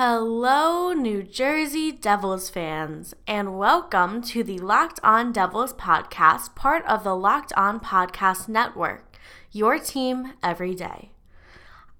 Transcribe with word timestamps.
Hello, 0.00 0.92
New 0.92 1.24
Jersey 1.24 1.90
Devils 1.90 2.48
fans, 2.48 3.14
and 3.26 3.58
welcome 3.58 4.22
to 4.22 4.44
the 4.44 4.60
Locked 4.60 5.00
On 5.02 5.32
Devils 5.32 5.72
podcast, 5.72 6.54
part 6.54 6.86
of 6.86 7.02
the 7.02 7.16
Locked 7.16 7.52
On 7.56 7.80
Podcast 7.80 8.48
Network, 8.48 9.18
your 9.50 9.80
team 9.80 10.34
every 10.40 10.76
day. 10.76 11.10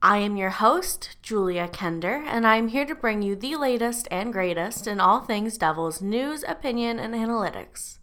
I 0.00 0.18
am 0.18 0.36
your 0.36 0.50
host, 0.50 1.16
Julia 1.24 1.66
Kender, 1.66 2.22
and 2.24 2.46
I 2.46 2.54
am 2.54 2.68
here 2.68 2.86
to 2.86 2.94
bring 2.94 3.20
you 3.20 3.34
the 3.34 3.56
latest 3.56 4.06
and 4.12 4.32
greatest 4.32 4.86
in 4.86 5.00
all 5.00 5.22
things 5.22 5.58
Devils 5.58 6.00
news, 6.00 6.44
opinion, 6.46 7.00
and 7.00 7.14
analytics. 7.16 7.98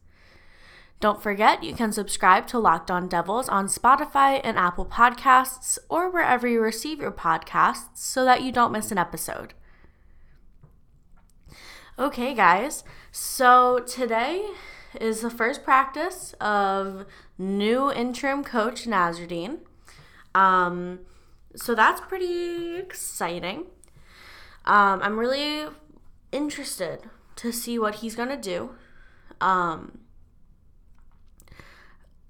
Don't 0.99 1.23
forget, 1.23 1.63
you 1.63 1.73
can 1.73 1.93
subscribe 1.93 2.47
to 2.47 2.59
Locked 2.59 2.91
On 2.91 3.07
Devils 3.07 3.47
on 3.47 3.67
Spotify 3.67 4.41
and 4.43 4.57
Apple 4.57 4.85
Podcasts 4.85 5.77
or 5.87 6.11
wherever 6.11 6.49
you 6.49 6.59
receive 6.59 6.99
your 6.99 7.13
podcasts 7.13 7.95
so 7.95 8.25
that 8.25 8.43
you 8.43 8.51
don't 8.51 8.73
miss 8.73 8.91
an 8.91 8.97
episode. 8.97 9.53
Okay, 11.97 12.33
guys, 12.33 12.83
so 13.13 13.79
today 13.79 14.45
is 14.99 15.21
the 15.21 15.29
first 15.29 15.63
practice 15.63 16.35
of 16.41 17.05
new 17.37 17.89
interim 17.89 18.43
coach 18.43 18.83
Nasreddine. 18.85 19.59
Um, 20.33 20.99
so 21.55 21.73
that's 21.73 22.01
pretty 22.01 22.75
exciting. 22.75 23.67
Um, 24.65 24.99
I'm 25.01 25.17
really 25.17 25.71
interested 26.33 27.09
to 27.37 27.53
see 27.53 27.79
what 27.79 27.95
he's 27.95 28.13
gonna 28.13 28.41
do. 28.41 28.71
Um, 29.39 29.99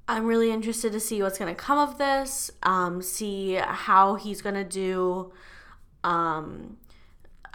I'm 0.08 0.28
really 0.28 0.52
interested 0.52 0.92
to 0.92 1.00
see 1.00 1.24
what's 1.24 1.40
gonna 1.40 1.56
come 1.56 1.80
of 1.80 1.98
this. 1.98 2.52
Um, 2.62 3.02
see 3.02 3.56
how 3.56 4.14
he's 4.14 4.44
gonna 4.44 4.64
do. 4.64 5.34
Um, 6.04 6.78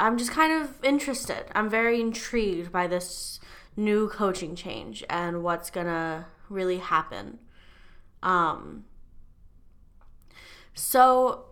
I'm 0.00 0.16
just 0.16 0.30
kind 0.30 0.52
of 0.52 0.82
interested. 0.82 1.44
I'm 1.54 1.68
very 1.68 2.00
intrigued 2.00 2.72
by 2.72 2.86
this 2.86 3.38
new 3.76 4.08
coaching 4.08 4.56
change 4.56 5.04
and 5.08 5.42
what's 5.42 5.70
gonna 5.70 6.26
really 6.48 6.78
happen. 6.78 7.38
Um, 8.22 8.84
so 10.74 11.44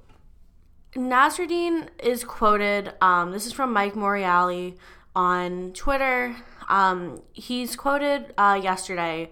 Nasreddine 0.95 1.89
is 2.03 2.25
quoted. 2.25 2.95
Um, 3.00 3.33
this 3.33 3.47
is 3.47 3.53
from 3.53 3.73
Mike 3.73 3.95
Morreale 3.95 4.77
on 5.14 5.73
Twitter. 5.73 6.36
Um, 6.69 7.23
he's 7.33 7.77
quoted 7.77 8.33
uh, 8.39 8.58
yesterday. 8.61 9.30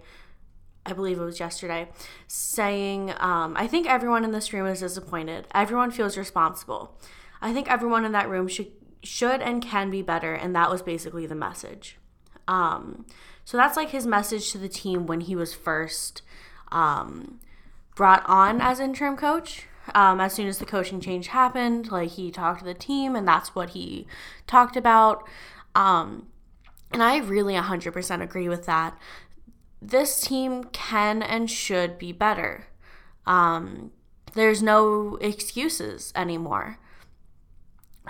I 0.85 0.93
believe 0.93 1.19
it 1.19 1.25
was 1.25 1.41
yesterday, 1.41 1.89
saying, 2.29 3.13
um, 3.19 3.57
I 3.57 3.67
think 3.67 3.89
everyone 3.89 4.23
in 4.23 4.31
this 4.31 4.53
room 4.53 4.67
is 4.67 4.81
disappointed. 4.81 5.49
Everyone 5.53 5.91
feels 5.91 6.17
responsible. 6.17 6.97
I 7.43 7.53
think 7.53 7.69
everyone 7.69 8.05
in 8.05 8.13
that 8.13 8.29
room 8.29 8.47
should 8.47 8.71
should 9.03 9.41
and 9.41 9.63
can 9.63 9.91
be 9.91 10.03
better, 10.03 10.35
and 10.35 10.55
that 10.55 10.71
was 10.71 10.83
basically 10.83 11.27
the 11.27 11.35
message. 11.35 11.99
Um, 12.49 13.07
so 13.45 13.57
that's 13.57 13.77
like 13.77 13.91
his 13.91 14.07
message 14.07 14.51
to 14.53 14.59
the 14.59 14.69
team 14.69 15.07
when 15.07 15.23
he 15.23 15.37
was 15.37 15.55
first 15.55 16.23
um, 16.73 17.41
brought 17.95 18.25
on 18.27 18.61
as 18.61 18.81
interim 18.81 19.17
coach. 19.17 19.67
Um, 19.95 20.21
as 20.21 20.33
soon 20.33 20.49
as 20.49 20.59
the 20.59 20.67
coaching 20.67 21.01
change 21.01 21.29
happened, 21.29 21.93
like 21.93 22.11
he 22.11 22.33
talked 22.33 22.59
to 22.59 22.65
the 22.65 22.75
team, 22.75 23.15
and 23.15 23.27
that's 23.27 23.55
what 23.55 23.71
he 23.71 24.07
talked 24.47 24.77
about. 24.77 25.29
Um, 25.77 26.27
and 26.93 27.03
I 27.03 27.19
really 27.19 27.55
100% 27.55 28.23
agree 28.23 28.49
with 28.49 28.67
that. 28.67 28.99
This 29.81 30.21
team 30.21 30.65
can 30.65 31.23
and 31.23 31.51
should 31.51 31.99
be 31.99 32.11
better. 32.11 32.67
Um, 33.27 33.93
there's 34.35 34.63
no 34.63 35.17
excuses 35.21 36.13
anymore. 36.17 36.79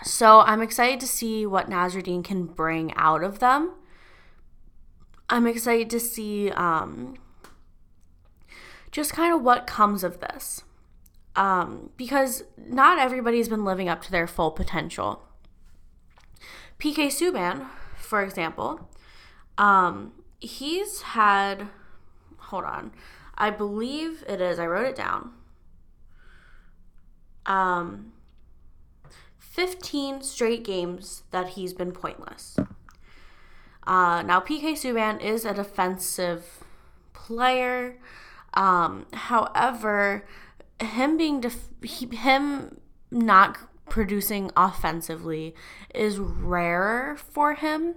So 0.05 0.41
I'm 0.41 0.63
excited 0.63 1.01
to 1.01 1.07
see 1.07 1.47
what 1.47 1.71
Nasreddine 1.71 2.23
can 2.23 2.45
bring 2.45 2.93
out 2.97 3.23
of 3.23 3.39
them. 3.39 3.73
I'm 5.29 5.47
excited 5.47 5.91
to 5.91 6.01
see 6.01 6.51
um, 6.51 7.17
just 8.91 9.13
kind 9.13 9.35
of 9.35 9.43
what 9.43 9.67
comes 9.67 10.05
of 10.05 10.21
this. 10.21 10.63
Um, 11.35 11.91
because 11.97 12.45
not 12.57 12.99
everybody's 12.99 13.49
been 13.49 13.65
living 13.65 13.89
up 13.89 14.03
to 14.03 14.11
their 14.11 14.27
full 14.27 14.51
potential. 14.51 15.23
PK 16.79 17.09
Subban, 17.09 17.67
for 17.97 18.23
example, 18.23 18.89
um, 19.59 20.13
he's 20.41 21.03
had, 21.03 21.69
hold 22.39 22.65
on, 22.65 22.93
I 23.37 23.51
believe 23.51 24.25
it 24.29 24.41
is, 24.41 24.59
I 24.59 24.67
wrote 24.67 24.87
it 24.87 24.97
down. 24.97 25.33
Um, 27.45 28.13
15 29.57 30.21
straight 30.21 30.65
games 30.65 31.23
that 31.31 31.49
he's 31.49 31.73
been 31.73 31.91
pointless. 31.91 32.59
Uh, 33.87 34.21
now, 34.21 34.39
PK 34.39 34.73
Subban 34.73 35.19
is 35.23 35.47
a 35.47 35.55
defensive 35.55 36.63
player. 37.15 37.97
Um, 38.53 39.07
however, 39.15 40.27
him 40.79 41.17
being 41.17 41.41
def- 41.41 41.71
he, 41.83 42.05
him 42.15 42.83
not 43.11 43.57
producing 43.89 44.51
offensively 44.59 45.55
is 45.95 46.19
rarer 46.19 47.17
for 47.17 47.55
him. 47.55 47.95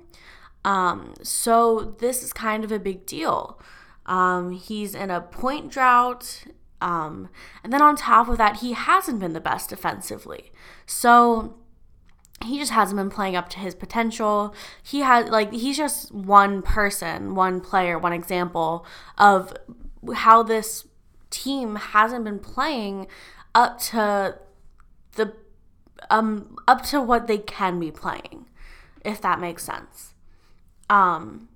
Um, 0.64 1.14
so 1.24 1.94
this 2.00 2.24
is 2.24 2.32
kind 2.32 2.64
of 2.64 2.72
a 2.72 2.80
big 2.80 3.06
deal. 3.06 3.60
Um, 4.06 4.52
he's 4.52 4.96
in 4.96 5.12
a 5.12 5.20
point 5.20 5.74
drought 5.74 6.46
um, 6.82 7.30
and 7.64 7.74
then 7.74 7.82
on 7.82 7.96
top 7.96 8.30
of 8.30 8.38
that, 8.38 8.58
he 8.58 8.74
hasn't 8.74 9.20
been 9.20 9.34
the 9.34 9.42
best 9.42 9.70
defensively. 9.70 10.52
So 10.86 11.56
he 12.44 12.58
just 12.58 12.72
hasn't 12.72 12.98
been 12.98 13.10
playing 13.10 13.36
up 13.36 13.50
to 13.50 13.60
his 13.60 13.76
potential. 13.76 14.54
He 14.82 15.02
has, 15.02 15.30
like 15.30 15.52
he's 15.52 15.78
just 15.78 16.14
one 16.14 16.62
person, 16.62 17.36
one 17.36 17.60
player, 17.60 18.00
one 18.00 18.14
example 18.14 18.86
of 19.18 19.54
how 20.16 20.44
this 20.44 20.88
team 21.30 21.76
hasn't 21.76 22.24
been 22.24 22.40
playing 22.40 23.08
up 23.54 23.80
to 23.80 24.38
the 25.16 25.34
um 26.10 26.56
up 26.68 26.84
to 26.84 27.02
what 27.02 27.28
they 27.28 27.38
can 27.38 27.80
be 27.80 27.92
playing, 27.92 28.46
if 29.04 29.22
that 29.22 29.40
makes 29.40 29.64
sense. 29.64 30.14
Um 30.90 31.50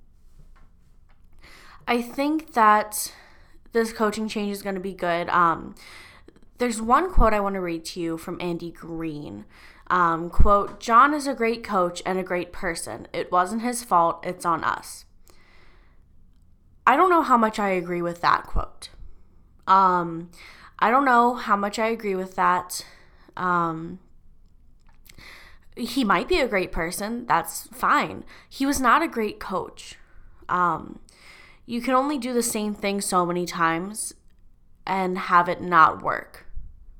I 1.87 2.01
think 2.01 2.53
that 2.53 3.13
this 3.73 3.91
coaching 3.91 4.27
change 4.27 4.51
is 4.51 4.61
going 4.61 4.75
to 4.75 4.81
be 4.81 4.93
good. 4.93 5.29
Um, 5.29 5.75
there's 6.59 6.81
one 6.81 7.11
quote 7.11 7.33
I 7.33 7.39
want 7.39 7.55
to 7.55 7.61
read 7.61 7.83
to 7.85 7.99
you 7.99 8.17
from 8.17 8.37
Andy 8.39 8.71
Greene. 8.71 9.45
Um, 9.87 10.29
quote, 10.29 10.79
John 10.79 11.13
is 11.13 11.27
a 11.27 11.33
great 11.33 11.63
coach 11.63 12.01
and 12.05 12.17
a 12.17 12.23
great 12.23 12.53
person. 12.53 13.07
It 13.11 13.31
wasn't 13.31 13.63
his 13.63 13.83
fault, 13.83 14.23
it's 14.23 14.45
on 14.45 14.63
us. 14.63 15.05
I 16.87 16.95
don't 16.95 17.09
know 17.09 17.21
how 17.21 17.37
much 17.37 17.59
I 17.59 17.69
agree 17.69 18.01
with 18.01 18.21
that 18.21 18.45
quote. 18.45 18.89
Um, 19.67 20.31
I 20.79 20.91
don't 20.91 21.05
know 21.05 21.35
how 21.35 21.55
much 21.55 21.79
I 21.79 21.87
agree 21.87 22.15
with 22.15 22.35
that. 22.35 22.85
Um, 23.37 23.99
he 25.75 26.03
might 26.03 26.27
be 26.27 26.39
a 26.39 26.47
great 26.47 26.71
person. 26.71 27.25
That's 27.25 27.67
fine. 27.67 28.25
He 28.49 28.65
was 28.65 28.79
not 28.79 29.01
a 29.01 29.07
great 29.07 29.39
coach. 29.39 29.97
Um, 30.49 30.99
you 31.65 31.81
can 31.81 31.93
only 31.93 32.17
do 32.17 32.33
the 32.33 32.43
same 32.43 32.73
thing 32.73 33.01
so 33.01 33.25
many 33.25 33.45
times 33.45 34.13
and 34.85 35.17
have 35.17 35.47
it 35.47 35.61
not 35.61 36.01
work, 36.01 36.45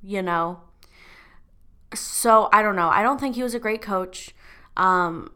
you 0.01 0.21
know? 0.21 0.61
So 1.93 2.49
I 2.51 2.61
don't 2.61 2.75
know. 2.75 2.89
I 2.89 3.03
don't 3.03 3.19
think 3.19 3.35
he 3.35 3.43
was 3.43 3.53
a 3.53 3.59
great 3.59 3.81
coach. 3.81 4.33
Um, 4.77 5.31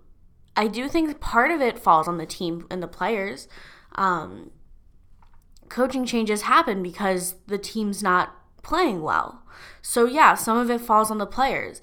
I 0.55 0.67
do 0.67 0.87
think 0.87 1.19
part 1.19 1.51
of 1.51 1.61
it 1.61 1.77
falls 1.77 2.07
on 2.07 2.17
the 2.17 2.25
team 2.25 2.65
and 2.71 2.81
the 2.81 2.87
players. 2.87 3.47
Um, 3.95 4.51
coaching 5.69 6.05
changes 6.05 6.43
happen 6.43 6.81
because 6.81 7.35
the 7.47 7.57
team's 7.57 8.01
not 8.01 8.33
playing 8.63 9.01
well. 9.01 9.43
So, 9.81 10.05
yeah, 10.05 10.35
some 10.35 10.57
of 10.57 10.71
it 10.71 10.81
falls 10.81 11.11
on 11.11 11.17
the 11.17 11.25
players, 11.25 11.81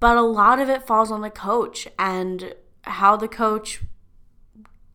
but 0.00 0.16
a 0.16 0.22
lot 0.22 0.58
of 0.58 0.68
it 0.68 0.86
falls 0.86 1.10
on 1.10 1.20
the 1.20 1.30
coach 1.30 1.88
and 1.98 2.54
how 2.82 3.16
the 3.16 3.28
coach 3.28 3.82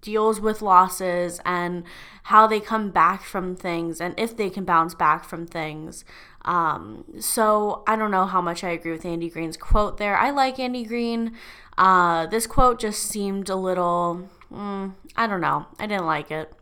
deals 0.08 0.40
with 0.40 0.62
losses 0.62 1.42
and 1.44 1.84
how 2.24 2.48
they 2.48 2.62
come 2.62 2.92
back 2.92 3.24
from 3.24 3.58
things 3.58 4.00
and 4.00 4.18
if 4.18 4.38
they 4.38 4.50
can 4.50 4.64
bounce 4.64 4.96
back 4.96 5.26
from 5.26 5.46
things. 5.46 6.06
Um, 6.46 7.04
so 7.20 7.84
I 7.86 7.98
don't 7.98 8.10
know 8.10 8.26
how 8.26 8.40
much 8.40 8.64
I 8.64 8.70
agree 8.70 8.94
with 8.94 9.06
Andy 9.06 9.30
Greene's 9.30 9.58
quote 9.58 9.98
there. 9.98 10.16
I 10.16 10.30
like 10.30 10.60
Andy 10.60 10.86
Greene. 10.86 11.34
Uh, 11.78 12.26
this 12.26 12.48
quote 12.48 12.80
just 12.80 13.04
seemed 13.04 13.50
a 13.50 13.58
little, 13.58 14.30
mm, 14.50 14.94
I 15.18 15.28
don't 15.28 15.42
know. 15.42 15.66
I 15.78 15.88
didn't 15.88 16.06
like 16.06 16.32
it. 16.32 16.54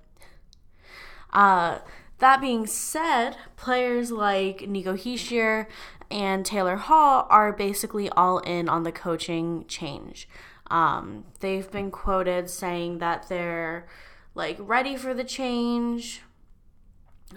Uh, 1.32 1.80
that 2.18 2.42
being 2.42 2.66
said, 2.66 3.38
players 3.58 4.10
like 4.10 4.68
Nico 4.68 4.96
Hischier 4.96 5.68
and 6.10 6.44
Taylor 6.44 6.78
Hall 6.78 7.28
are 7.30 7.54
basically 7.54 8.10
all 8.10 8.40
in 8.40 8.68
on 8.68 8.82
the 8.82 8.92
coaching 8.92 9.66
change. 9.68 10.28
Um, 10.68 11.26
they've 11.40 11.70
been 11.70 11.92
quoted 11.92 12.50
saying 12.50 13.00
that 13.00 13.30
they're 13.30 13.88
like 14.34 14.58
ready 14.60 14.96
for 14.96 15.14
the 15.14 15.24
change, 15.24 16.22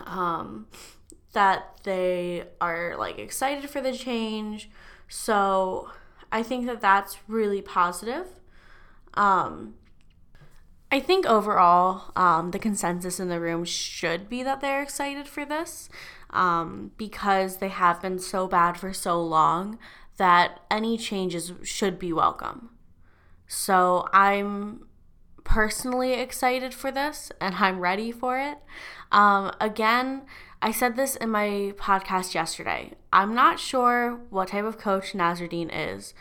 um, 0.04 0.66
that 1.32 1.78
they 1.84 2.44
are 2.60 2.96
like 2.96 3.18
excited 3.18 3.68
for 3.68 3.80
the 3.80 3.92
change. 3.92 4.70
So 5.08 5.90
I 6.32 6.42
think 6.42 6.66
that 6.66 6.80
that's 6.80 7.18
really 7.28 7.62
positive. 7.62 8.26
Um, 9.14 9.74
I 10.90 11.00
think 11.00 11.26
overall, 11.26 12.12
um, 12.16 12.50
the 12.50 12.58
consensus 12.58 13.20
in 13.20 13.28
the 13.28 13.40
room 13.40 13.64
should 13.64 14.28
be 14.28 14.42
that 14.42 14.60
they're 14.60 14.82
excited 14.82 15.28
for 15.28 15.44
this 15.44 15.90
um, 16.30 16.92
because 16.96 17.58
they 17.58 17.68
have 17.68 18.00
been 18.00 18.18
so 18.18 18.48
bad 18.48 18.78
for 18.78 18.94
so 18.94 19.22
long 19.22 19.78
that 20.16 20.60
any 20.70 20.96
changes 20.96 21.52
should 21.62 21.98
be 21.98 22.12
welcome. 22.12 22.70
So 23.48 24.06
I'm 24.12 24.86
personally 25.42 26.12
excited 26.12 26.74
for 26.74 26.92
this 26.92 27.32
and 27.40 27.54
I'm 27.56 27.80
ready 27.80 28.12
for 28.12 28.38
it. 28.38 28.58
Um, 29.10 29.50
again, 29.60 30.22
I 30.60 30.70
said 30.70 30.96
this 30.96 31.16
in 31.16 31.30
my 31.30 31.72
podcast 31.76 32.34
yesterday. 32.34 32.92
I'm 33.10 33.34
not 33.34 33.58
sure 33.58 34.20
what 34.28 34.48
type 34.48 34.64
of 34.64 34.76
coach 34.76 35.14
Nasreddine 35.14 35.70
is. 35.72 36.12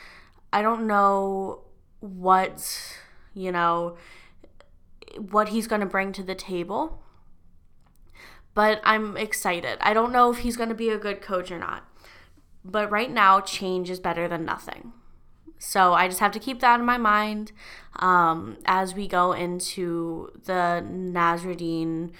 I 0.53 0.61
don't 0.61 0.87
know 0.87 1.63
what, 1.99 2.95
you 3.33 3.51
know, 3.51 3.97
what 5.17 5.49
he's 5.49 5.67
going 5.67 5.81
to 5.81 5.87
bring 5.87 6.13
to 6.13 6.23
the 6.23 6.35
table. 6.35 7.03
But 8.53 8.79
I'm 8.83 9.17
excited. 9.17 9.77
I 9.81 9.93
don't 9.93 10.13
know 10.13 10.31
if 10.31 10.39
he's 10.39 10.55
going 10.55 10.69
to 10.69 10.75
be 10.75 10.89
a 10.89 10.97
good 10.97 11.21
coach 11.21 11.51
or 11.51 11.59
not. 11.59 11.83
But 12.63 12.89
right 12.89 13.11
now, 13.11 13.41
change 13.41 13.89
is 13.89 13.99
better 13.99 14.27
than 14.27 14.45
nothing. 14.45 14.93
So 15.59 15.93
I 15.93 16.07
just 16.07 16.19
have 16.19 16.31
to 16.33 16.39
keep 16.39 16.59
that 16.59 16.79
in 16.79 16.85
my 16.85 16.97
mind 16.97 17.51
um, 17.97 18.57
as 18.65 18.93
we 18.93 19.07
go 19.07 19.33
into 19.33 20.31
the 20.45 20.85
Nasreddine 20.87 22.11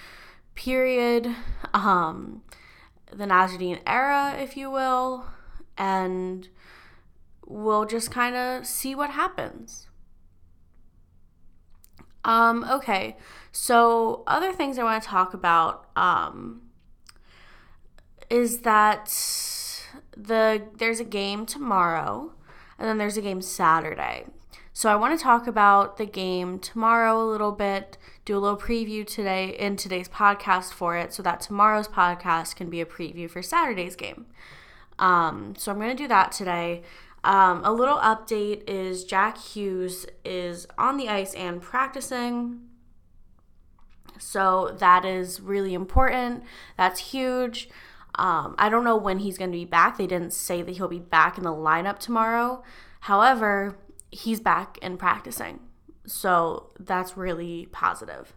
period, 0.54 1.34
um, 1.72 2.42
the 3.12 3.24
Nasreddine 3.24 3.80
era, 3.86 4.36
if 4.38 4.56
you 4.56 4.70
will, 4.70 5.26
and 5.76 6.48
we'll 7.46 7.86
just 7.86 8.10
kind 8.10 8.34
of 8.36 8.66
see 8.66 8.94
what 8.94 9.10
happens. 9.10 9.86
Um, 12.24 12.64
okay, 12.68 13.16
so 13.52 14.22
other 14.26 14.52
things 14.52 14.78
I 14.78 14.82
want 14.82 15.02
to 15.02 15.08
talk 15.08 15.32
about 15.32 15.88
um, 15.96 16.62
is 18.28 18.58
that 18.60 19.06
the 20.16 20.62
there's 20.76 21.00
a 21.00 21.04
game 21.04 21.46
tomorrow, 21.46 22.32
and 22.78 22.88
then 22.88 22.98
there's 22.98 23.16
a 23.16 23.22
game 23.22 23.42
Saturday. 23.42 24.26
So 24.72 24.88
I 24.88 24.96
want 24.96 25.18
to 25.18 25.22
talk 25.22 25.48
about 25.48 25.96
the 25.96 26.06
game 26.06 26.60
tomorrow 26.60 27.20
a 27.20 27.26
little 27.26 27.50
bit, 27.50 27.98
do 28.24 28.36
a 28.36 28.38
little 28.38 28.56
preview 28.56 29.04
today 29.04 29.56
in 29.58 29.76
today's 29.76 30.08
podcast 30.08 30.72
for 30.72 30.96
it, 30.96 31.12
so 31.12 31.22
that 31.24 31.40
tomorrow's 31.40 31.88
podcast 31.88 32.54
can 32.54 32.70
be 32.70 32.80
a 32.80 32.86
preview 32.86 33.28
for 33.28 33.42
Saturday's 33.42 33.96
game. 33.96 34.26
Um, 34.98 35.54
so 35.56 35.72
I'm 35.72 35.78
going 35.78 35.96
to 35.96 36.00
do 36.00 36.06
that 36.08 36.30
today. 36.30 36.82
Um, 37.24 37.62
a 37.64 37.72
little 37.72 37.98
update 37.98 38.68
is 38.68 39.04
Jack 39.04 39.38
Hughes 39.38 40.06
is 40.24 40.66
on 40.78 40.96
the 40.96 41.08
ice 41.08 41.34
and 41.34 41.60
practicing. 41.60 42.60
So 44.18 44.76
that 44.78 45.04
is 45.04 45.40
really 45.40 45.74
important. 45.74 46.44
That's 46.76 47.00
huge. 47.00 47.68
Um, 48.18 48.54
I 48.58 48.68
don't 48.68 48.84
know 48.84 48.96
when 48.96 49.20
he's 49.20 49.38
going 49.38 49.50
to 49.50 49.56
be 49.56 49.64
back. 49.64 49.96
They 49.96 50.06
didn't 50.06 50.32
say 50.32 50.62
that 50.62 50.76
he'll 50.76 50.88
be 50.88 50.98
back 50.98 51.38
in 51.38 51.44
the 51.44 51.50
lineup 51.50 51.98
tomorrow. 51.98 52.62
However, 53.00 53.78
he's 54.10 54.40
back 54.40 54.78
and 54.82 54.98
practicing. 54.98 55.60
So 56.06 56.70
that's 56.78 57.16
really 57.16 57.68
positive. 57.70 58.34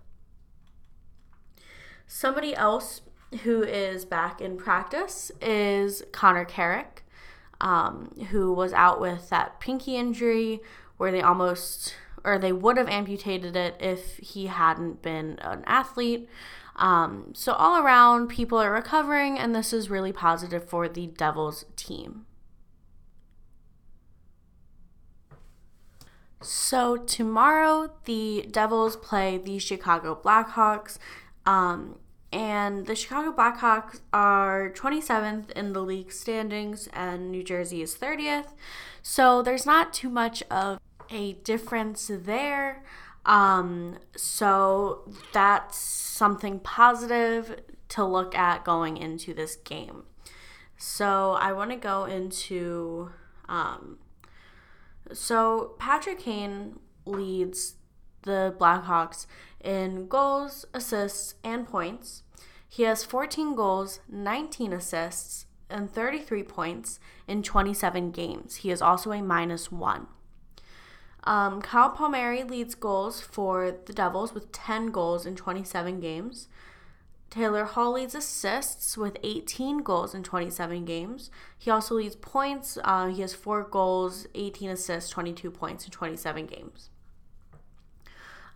Somebody 2.06 2.56
else 2.56 3.02
who 3.44 3.64
is 3.64 4.06
back 4.06 4.42
in 4.42 4.58
practice 4.58 5.32
is 5.42 6.04
Connor 6.12 6.46
Carrick 6.46 7.04
um, 7.62 8.10
who 8.32 8.52
was 8.52 8.74
out 8.74 9.00
with 9.00 9.30
that 9.30 9.60
pinky 9.60 9.96
injury 9.96 10.60
where 10.98 11.12
they 11.12 11.22
almost, 11.22 11.96
or 12.24 12.38
they 12.38 12.52
would 12.52 12.76
have 12.78 12.90
amputated 12.90 13.56
it 13.56 13.76
if 13.80 14.18
he 14.18 14.48
hadn't 14.48 15.02
been 15.02 15.40
an 15.40 15.64
athlete. 15.66 16.28
Um, 16.76 17.34
so, 17.36 17.54
all 17.54 17.84
around, 17.84 18.28
people 18.28 18.58
are 18.58 18.72
recovering, 18.72 19.38
and 19.38 19.54
this 19.54 19.74
is 19.74 19.90
really 19.90 20.12
positive 20.12 20.68
for 20.68 20.88
the 20.88 21.08
Devils 21.08 21.66
team. 21.76 22.26
So, 26.42 26.98
tomorrow, 26.98 27.92
the 28.06 28.48
Devils 28.50 28.96
play 28.96 29.38
the 29.38 29.60
Chicago 29.60 30.20
Blackhawks. 30.22 30.98
Um, 31.46 31.98
and 32.34 32.86
the 32.86 32.96
Chicago 32.96 33.32
Blackhawks 33.34 34.00
are 34.14 34.72
27th 34.74 35.52
in 35.52 35.74
the 35.74 35.82
league 35.82 36.12
standings, 36.12 36.88
and 36.94 37.30
New 37.30 37.44
Jersey 37.44 37.82
is 37.82 37.96
30th. 37.96 38.54
So 39.04 39.42
there's 39.42 39.66
not 39.66 39.94
too 39.94 40.10
much 40.10 40.42
of 40.50 40.80
a 41.10 41.34
difference 41.34 42.10
there. 42.12 42.84
Um, 43.26 43.98
so 44.16 45.10
that's 45.34 45.78
something 45.78 46.60
positive 46.60 47.62
to 47.90 48.06
look 48.06 48.36
at 48.36 48.64
going 48.64 48.98
into 48.98 49.34
this 49.34 49.56
game. 49.56 50.04
So 50.78 51.34
I 51.40 51.54
want 51.54 51.72
to 51.72 51.78
go 51.78 52.06
into. 52.06 53.12
Um, 53.48 54.00
so 55.14 55.76
Patrick 55.78 56.20
Kane 56.20 56.80
leads 57.06 57.76
the 58.24 58.56
Blackhawks 58.58 59.28
in 59.64 60.08
goals, 60.08 60.66
assists, 60.74 61.36
and 61.44 61.68
points. 61.68 62.24
He 62.68 62.84
has 62.84 63.04
14 63.04 63.56
goals, 63.56 64.00
19 64.10 64.72
assists, 64.74 65.46
and 65.70 65.92
33 65.92 66.44
points 66.44 67.00
in 67.28 67.44
27 67.44 68.12
games. 68.12 68.58
He 68.58 68.72
is 68.72 68.82
also 68.82 69.12
a 69.12 69.22
minus 69.22 69.72
one. 69.72 70.08
Um, 71.24 71.62
Kyle 71.62 71.90
Palmieri 71.90 72.44
leads 72.44 72.76
goals 72.76 73.22
for 73.22 73.76
the 73.86 73.94
Devils 73.94 74.34
with 74.34 74.52
10 74.52 74.88
goals 74.88 75.26
in 75.26 75.36
27 75.36 76.00
games. 76.00 76.48
Taylor 77.30 77.64
Hall 77.64 77.94
leads 77.94 78.14
assists 78.14 78.98
with 78.98 79.18
18 79.24 79.84
goals 79.84 80.14
in 80.14 80.22
27 80.22 80.84
games. 80.84 81.32
He 81.58 81.72
also 81.72 81.96
leads 81.96 82.16
points. 82.16 82.78
Uh, 82.84 83.08
he 83.08 83.22
has 83.22 83.34
4 83.34 83.64
goals, 83.64 84.28
18 84.36 84.70
assists, 84.70 85.10
22 85.12 85.50
points 85.50 85.86
in 85.86 85.92
27 85.92 86.46
games. 86.46 86.90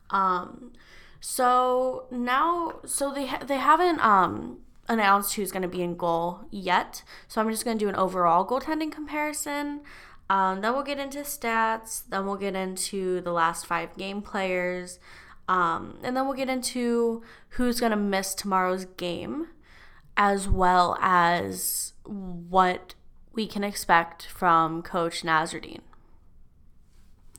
Um, 0.10 0.74
so 1.22 2.06
now, 2.12 2.80
so 2.86 3.14
they 3.14 3.28
ha- 3.28 3.44
they 3.46 3.58
haven't 3.58 4.00
um 4.04 4.60
announced 4.88 5.34
who's 5.34 5.52
going 5.52 5.64
to 5.64 5.68
be 5.68 5.82
in 5.82 5.96
goal 5.96 6.42
yet. 6.52 7.04
So 7.28 7.42
I'm 7.42 7.50
just 7.50 7.66
going 7.66 7.78
to 7.78 7.84
do 7.84 7.90
an 7.90 7.96
overall 7.96 8.46
goaltending 8.46 8.92
comparison. 8.92 9.82
Um, 10.30 10.62
then 10.62 10.74
we'll 10.74 10.84
get 10.84 11.00
into 11.00 11.20
stats. 11.20 12.04
Then 12.10 12.26
we'll 12.26 12.36
get 12.36 12.56
into 12.56 13.22
the 13.22 13.32
last 13.32 13.66
five 13.66 13.96
game 13.98 14.22
players. 14.22 15.00
Um, 15.48 16.00
and 16.04 16.18
then 16.18 16.26
we'll 16.26 16.36
get 16.36 16.50
into 16.50 17.22
who's 17.50 17.80
going 17.80 17.92
to 17.92 17.98
miss 17.98 18.34
tomorrow's 18.34 18.86
game, 18.86 19.48
as 20.18 20.48
well 20.48 20.98
as 21.00 21.94
what 22.04 22.96
we 23.34 23.46
can 23.46 23.64
expect 23.64 24.26
from 24.26 24.82
Coach 24.82 25.22
Nasreddine. 25.22 25.82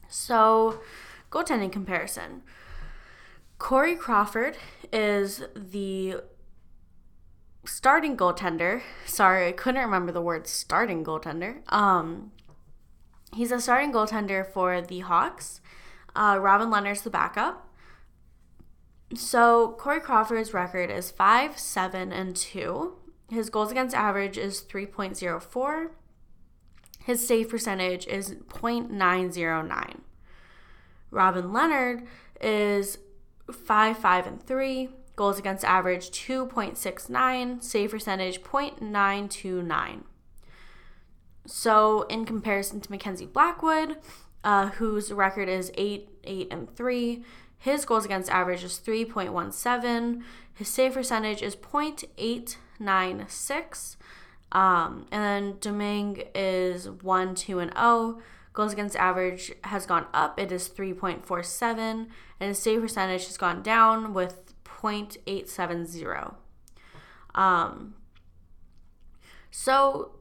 So, 0.08 0.80
goaltending 1.30 1.72
comparison. 1.72 2.42
Corey 3.58 3.96
Crawford 3.96 4.56
is 4.92 5.42
the 5.56 6.20
starting 7.64 8.16
goaltender. 8.16 8.82
Sorry, 9.06 9.48
I 9.48 9.52
couldn't 9.52 9.82
remember 9.82 10.12
the 10.12 10.20
word 10.20 10.46
starting 10.46 11.04
goaltender. 11.04 11.60
Um, 11.72 12.32
he's 13.36 13.52
a 13.52 13.60
starting 13.60 13.92
goaltender 13.92 14.44
for 14.44 14.80
the 14.80 15.00
Hawks. 15.00 15.60
Uh, 16.14 16.38
Robin 16.40 16.68
Lehner's 16.68 17.02
the 17.02 17.10
backup. 17.10 17.68
So 19.14 19.76
Corey 19.78 20.00
Crawford's 20.00 20.52
record 20.52 20.90
is 20.90 21.10
five, 21.10 21.58
seven, 21.58 22.12
and 22.12 22.34
two. 22.34 22.96
His 23.30 23.50
goals 23.50 23.70
against 23.70 23.94
average 23.94 24.38
is 24.38 24.62
3.04. 24.62 25.90
His 27.04 27.26
save 27.26 27.48
percentage 27.50 28.06
is 28.06 28.34
0.909. 28.48 30.00
Robin 31.10 31.44
Lehner 31.44 32.04
is 32.40 32.98
5, 33.52 33.98
5, 33.98 34.26
and 34.26 34.42
3. 34.42 34.88
Goals 35.14 35.38
against 35.38 35.64
average 35.64 36.10
2.69. 36.10 37.62
Save 37.62 37.90
percentage 37.90 38.42
0.929. 38.42 40.02
So, 41.46 42.02
in 42.02 42.24
comparison 42.24 42.80
to 42.80 42.90
Mackenzie 42.90 43.26
Blackwood, 43.26 43.96
uh, 44.44 44.68
whose 44.70 45.12
record 45.12 45.48
is 45.48 45.70
8, 45.76 46.08
8, 46.24 46.48
and 46.50 46.74
3, 46.74 47.24
his 47.58 47.84
goals 47.84 48.04
against 48.04 48.28
average 48.30 48.64
is 48.64 48.80
3.17. 48.84 50.22
His 50.54 50.68
save 50.68 50.94
percentage 50.94 51.42
is 51.42 51.54
0.896. 51.56 53.96
Um, 54.52 55.06
and 55.10 55.22
then 55.22 55.56
Domingue 55.60 56.22
is 56.34 56.88
1, 56.88 57.34
2, 57.34 57.58
and 57.58 57.72
0. 57.72 58.20
Goals 58.52 58.72
against 58.72 58.94
average 58.96 59.52
has 59.64 59.86
gone 59.86 60.06
up. 60.14 60.38
It 60.38 60.52
is 60.52 60.68
3.47, 60.68 61.78
and 61.78 62.08
his 62.40 62.58
save 62.58 62.80
percentage 62.80 63.26
has 63.26 63.36
gone 63.36 63.62
down 63.62 64.14
with 64.14 64.54
0.870. 64.64 66.34
Um, 67.34 67.96
so 69.50 70.12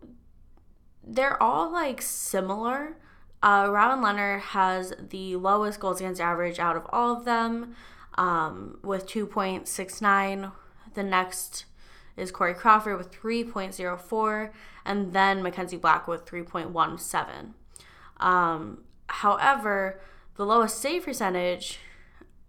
they're 1.06 1.42
all 1.42 1.72
like 1.72 2.02
similar 2.02 2.98
Uh, 3.44 3.68
Robin 3.70 4.04
Lehner 4.04 4.40
has 4.40 4.92
the 5.10 5.36
lowest 5.36 5.80
goals 5.80 6.00
against 6.00 6.20
average 6.20 6.58
out 6.58 6.76
of 6.76 6.88
all 6.90 7.16
of 7.16 7.26
them 7.26 7.76
um, 8.18 8.80
with 8.82 9.06
2.69. 9.06 10.52
The 10.96 11.04
next 11.04 11.66
is 12.18 12.32
Corey 12.32 12.56
Crawford 12.56 12.98
with 12.98 13.12
3.04, 13.12 14.52
and 14.84 15.14
then 15.14 15.44
Mackenzie 15.44 15.78
Black 15.78 16.08
with 16.08 16.26
3.17. 16.26 17.52
Um, 18.20 18.84
however, 19.08 20.00
the 20.38 20.46
lowest 20.46 20.80
save 20.80 21.06
percentage, 21.06 21.80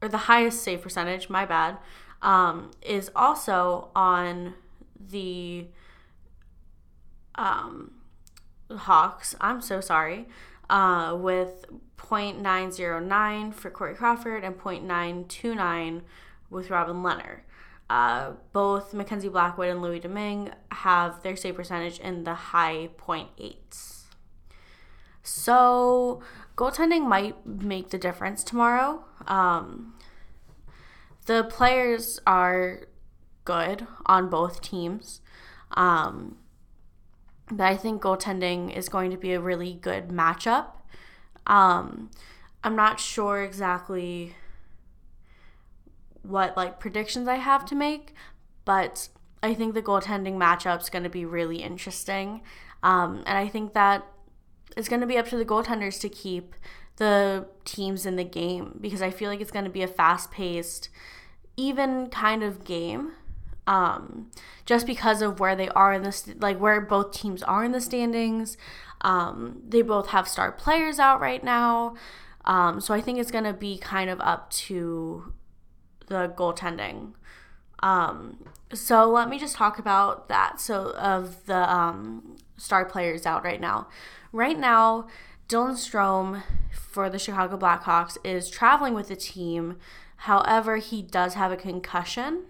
or 0.00 0.08
the 0.08 0.16
highest 0.16 0.62
save 0.62 0.80
percentage, 0.80 1.28
my 1.28 1.44
bad, 1.44 1.76
um, 2.22 2.70
is 2.80 3.10
also 3.14 3.90
on 3.94 4.54
the 4.98 5.66
um, 7.34 7.96
Hawks. 8.70 9.35
I'm 9.40 9.61
so 9.61 9.80
sorry. 9.80 10.26
Uh, 10.68 11.16
with 11.18 11.66
0.909 11.96 13.54
for 13.54 13.70
Corey 13.70 13.94
Crawford 13.94 14.44
and 14.44 14.58
0.929 14.58 16.02
with 16.50 16.70
Robin 16.70 16.96
Lehner. 16.96 17.40
Uh, 17.88 18.32
both 18.52 18.92
Mackenzie 18.92 19.28
Blackwood 19.28 19.68
and 19.68 19.80
Louis 19.80 20.00
Domingue 20.00 20.50
have 20.73 21.23
their 21.23 21.37
save 21.37 21.54
percentage 21.54 22.00
in 22.00 22.25
the 22.25 22.35
high 22.35 22.88
0.8s. 22.99 24.02
So, 25.23 26.20
goaltending 26.56 27.06
might 27.06 27.46
make 27.46 27.90
the 27.90 27.99
difference 27.99 28.42
tomorrow. 28.42 29.04
Um, 29.26 29.94
the 31.26 31.44
players 31.44 32.20
are 32.26 32.87
good 33.44 33.87
on 34.06 34.28
both 34.28 34.62
teams. 34.62 35.20
Um, 35.73 36.37
but 37.50 37.65
I 37.65 37.76
think 37.76 38.03
goaltending 38.03 38.76
is 38.76 38.88
going 38.88 39.11
to 39.11 39.17
be 39.17 39.33
a 39.33 39.41
really 39.41 39.75
good 39.75 40.09
matchup. 40.09 40.67
Um, 41.47 42.11
I'm 42.65 42.75
not 42.75 42.99
sure 42.99 43.43
exactly 43.43 44.35
what 46.23 46.57
like 46.57 46.81
predictions 46.81 47.29
I 47.29 47.37
have 47.37 47.65
to 47.67 47.75
make, 47.75 48.15
but 48.65 49.09
I 49.43 49.55
think 49.55 49.75
the 49.75 49.83
goaltending 49.83 50.37
matchup 50.37 50.83
is 50.83 50.91
going 50.91 51.05
to 51.05 51.11
be 51.11 51.25
really 51.25 51.62
interesting. 51.62 52.43
Um, 52.83 53.23
and 53.26 53.38
I 53.38 53.49
think 53.49 53.75
that 53.75 54.05
it's 54.76 54.88
going 54.88 55.00
to 55.00 55.07
be 55.07 55.17
up 55.17 55.29
to 55.29 55.37
the 55.37 55.45
goaltenders 55.45 56.00
to 56.00 56.09
keep 56.09 56.55
the 56.97 57.47
teams 57.65 58.07
in 58.07 58.17
the 58.17 58.25
game 58.25 58.79
because 58.81 59.03
I 59.03 59.11
feel 59.11 59.31
like 59.31 59.41
it's 59.41 59.50
going 59.50 59.65
to 59.65 59.71
be 59.71 59.83
a 59.83 59.88
fast 59.88 60.31
paced, 60.31 60.88
even 61.57 62.09
kind 62.09 62.43
of 62.43 62.65
game. 62.65 63.12
Um, 63.66 64.30
just 64.64 64.87
because 64.87 65.23
of 65.23 65.40
where 65.40 65.56
they 65.56 65.68
are 65.70 65.92
in 65.92 66.02
this, 66.02 66.28
like 66.38 66.58
where 66.58 66.80
both 66.80 67.12
teams 67.12 67.42
are 67.42 67.64
in 67.64 67.73
the 67.73 67.80
standings. 67.80 68.56
Um, 69.00 69.62
they 69.66 69.82
both 69.82 70.08
have 70.08 70.28
star 70.28 70.52
players 70.52 70.99
out 70.99 71.20
right 71.20 71.42
now. 71.42 71.94
Um, 72.44 72.80
so 72.80 72.94
I 72.94 73.00
think 73.00 73.18
it's 73.18 73.30
going 73.30 73.44
to 73.44 73.52
be 73.52 73.76
kind 73.76 74.08
of 74.08 74.20
up 74.20 74.50
to 74.50 75.32
the 76.06 76.32
goaltending. 76.37 77.14
Um, 77.80 78.44
so 78.73 79.08
let 79.11 79.28
me 79.28 79.38
just 79.38 79.56
talk 79.56 79.78
about 79.78 80.28
that. 80.28 80.61
So 80.61 80.90
of 80.96 81.44
the 81.46 81.70
um, 81.70 82.37
star 82.56 82.85
players 82.85 83.26
out 83.26 83.44
right 83.44 83.61
now. 83.61 83.88
Right 84.32 84.58
now, 84.58 85.08
Dylan 85.49 85.75
Strome 85.75 86.42
for 86.73 87.08
the 87.08 87.18
Chicago 87.18 87.56
Blackhawks 87.56 88.16
is 88.25 88.50
traveling 88.50 88.94
with 88.94 89.08
the 89.08 89.16
team. 89.16 89.76
However, 90.18 90.78
he 90.78 91.02
does 91.02 91.35
have 91.35 91.52
a 91.52 91.56
concussion. 91.56 92.44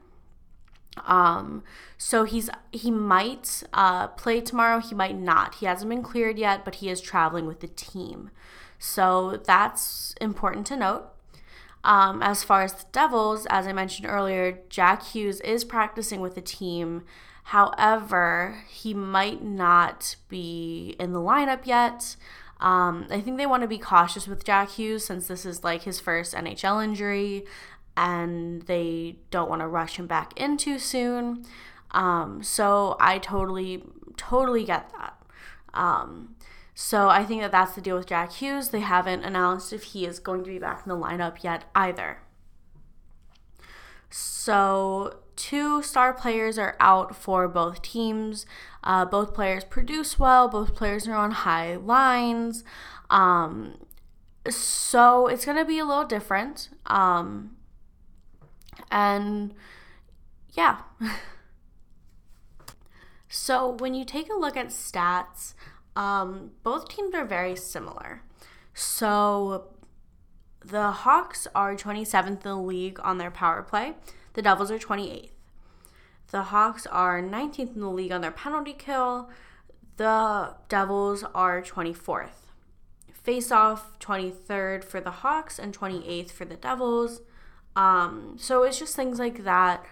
Um, 1.04 1.62
so 1.98 2.24
he's 2.24 2.50
he 2.72 2.90
might 2.90 3.62
uh, 3.72 4.08
play 4.08 4.40
tomorrow. 4.40 4.80
He 4.80 4.94
might 4.94 5.16
not. 5.16 5.56
He 5.56 5.66
hasn't 5.66 5.88
been 5.88 6.02
cleared 6.02 6.38
yet, 6.38 6.64
but 6.64 6.76
he 6.76 6.88
is 6.88 7.00
traveling 7.00 7.46
with 7.46 7.60
the 7.60 7.68
team. 7.68 8.30
So 8.78 9.40
that's 9.44 10.14
important 10.20 10.66
to 10.68 10.76
note. 10.76 11.12
Um, 11.84 12.20
as 12.22 12.42
far 12.42 12.62
as 12.62 12.72
the 12.72 12.84
Devils, 12.90 13.46
as 13.48 13.66
I 13.66 13.72
mentioned 13.72 14.08
earlier, 14.08 14.58
Jack 14.68 15.04
Hughes 15.04 15.40
is 15.42 15.64
practicing 15.64 16.20
with 16.20 16.34
the 16.34 16.40
team. 16.40 17.04
However, 17.44 18.64
he 18.68 18.92
might 18.92 19.42
not 19.42 20.16
be 20.28 20.96
in 20.98 21.12
the 21.12 21.20
lineup 21.20 21.64
yet. 21.64 22.16
Um, 22.58 23.06
I 23.08 23.20
think 23.20 23.36
they 23.36 23.46
want 23.46 23.62
to 23.62 23.68
be 23.68 23.78
cautious 23.78 24.26
with 24.26 24.44
Jack 24.44 24.70
Hughes 24.70 25.04
since 25.04 25.28
this 25.28 25.46
is 25.46 25.62
like 25.62 25.82
his 25.82 26.00
first 26.00 26.34
NHL 26.34 26.82
injury 26.82 27.44
and 27.96 28.62
they 28.62 29.16
don't 29.30 29.48
want 29.48 29.60
to 29.60 29.66
rush 29.66 29.96
him 29.96 30.06
back 30.06 30.38
in 30.38 30.56
too 30.56 30.78
soon. 30.78 31.44
Um, 31.92 32.42
so 32.42 32.96
I 33.00 33.18
totally, 33.18 33.84
totally 34.16 34.64
get 34.64 34.90
that. 34.98 35.22
Um, 35.72 36.36
so 36.74 37.08
I 37.08 37.24
think 37.24 37.40
that 37.40 37.52
that's 37.52 37.74
the 37.74 37.80
deal 37.80 37.96
with 37.96 38.06
Jack 38.06 38.32
Hughes. 38.34 38.68
They 38.68 38.80
haven't 38.80 39.24
announced 39.24 39.72
if 39.72 39.82
he 39.84 40.04
is 40.04 40.18
going 40.18 40.44
to 40.44 40.50
be 40.50 40.58
back 40.58 40.82
in 40.84 40.90
the 40.90 40.96
lineup 40.96 41.42
yet 41.42 41.64
either. 41.74 42.18
So 44.10 45.18
two 45.36 45.82
star 45.82 46.12
players 46.12 46.58
are 46.58 46.76
out 46.80 47.16
for 47.16 47.48
both 47.48 47.82
teams. 47.82 48.46
Uh, 48.84 49.04
both 49.04 49.34
players 49.34 49.64
produce 49.64 50.18
well. 50.18 50.48
Both 50.48 50.74
players 50.74 51.08
are 51.08 51.14
on 51.14 51.30
high 51.30 51.76
lines. 51.76 52.62
Um, 53.10 53.78
so 54.48 55.26
it's 55.26 55.44
going 55.44 55.58
to 55.58 55.64
be 55.64 55.78
a 55.78 55.84
little 55.84 56.04
different. 56.04 56.68
Um, 56.86 57.55
and 58.90 59.54
yeah. 60.52 60.78
so 63.28 63.70
when 63.78 63.94
you 63.94 64.04
take 64.04 64.30
a 64.30 64.36
look 64.36 64.56
at 64.56 64.68
stats, 64.68 65.54
um, 65.94 66.52
both 66.62 66.88
teams 66.88 67.14
are 67.14 67.24
very 67.24 67.56
similar. 67.56 68.22
So 68.74 69.68
the 70.64 70.90
Hawks 70.90 71.46
are 71.54 71.74
27th 71.74 72.26
in 72.26 72.38
the 72.42 72.56
league 72.56 72.98
on 73.02 73.18
their 73.18 73.30
power 73.30 73.62
play. 73.62 73.94
The 74.34 74.42
Devils 74.42 74.70
are 74.70 74.78
28th. 74.78 75.30
The 76.30 76.42
Hawks 76.42 76.86
are 76.86 77.22
19th 77.22 77.74
in 77.74 77.80
the 77.80 77.88
league 77.88 78.12
on 78.12 78.20
their 78.20 78.32
penalty 78.32 78.72
kill. 78.72 79.30
The 79.96 80.54
Devils 80.68 81.24
are 81.34 81.62
24th. 81.62 82.50
Face 83.12 83.50
off 83.50 83.98
23rd 84.00 84.84
for 84.84 85.00
the 85.00 85.10
Hawks 85.10 85.58
and 85.58 85.76
28th 85.76 86.30
for 86.30 86.44
the 86.44 86.56
Devils. 86.56 87.22
Um, 87.76 88.36
so 88.38 88.62
it's 88.62 88.78
just 88.78 88.96
things 88.96 89.18
like 89.18 89.44
that 89.44 89.84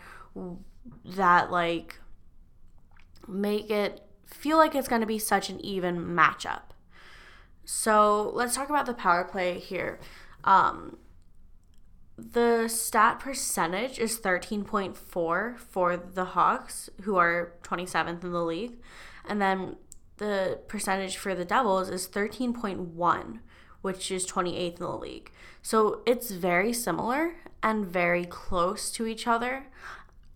that 1.05 1.50
like 1.50 2.00
make 3.29 3.71
it 3.71 4.03
feel 4.26 4.57
like 4.57 4.75
it's 4.75 4.88
going 4.88 5.03
to 5.03 5.07
be 5.07 5.19
such 5.19 5.50
an 5.50 5.64
even 5.64 5.99
matchup. 5.99 6.62
So 7.64 8.31
let's 8.35 8.57
talk 8.57 8.69
about 8.69 8.87
the 8.87 8.95
power 8.95 9.25
play 9.25 9.59
here. 9.59 10.00
Um, 10.43 10.99
the 12.17 12.69
stat 12.69 13.19
percentage 13.19 13.99
is 13.99 14.19
13.4 14.19 15.59
for 15.59 15.97
the 15.97 16.25
Hawks, 16.25 16.91
who 17.03 17.17
are 17.17 17.55
27th 17.62 18.23
in 18.23 18.33
the 18.33 18.43
league. 18.43 18.79
And 19.26 19.41
then 19.41 19.76
the 20.19 20.61
percentage 20.69 21.17
for 21.17 21.35
the 21.35 21.45
Devils 21.45 21.88
is 21.88 22.07
13.1, 22.07 23.41
which 23.83 24.11
is 24.11 24.26
28th 24.26 24.76
in 24.76 24.83
the 24.83 24.97
league. 24.97 25.33
So 25.62 26.03
it's 26.07 26.31
very 26.31 26.73
similar 26.73 27.35
and 27.64 27.87
very 27.87 28.26
close 28.26 28.90
to 28.90 29.06
each 29.06 29.26
other. 29.26 29.66